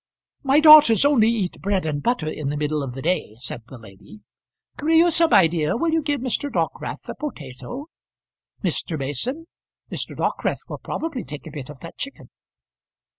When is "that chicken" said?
11.81-12.31